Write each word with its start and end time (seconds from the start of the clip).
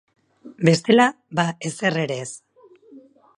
Bestela, 0.69 1.05
ba 1.41 1.45
ezer 1.71 2.01
ere 2.05 2.19
ez. 2.25 2.31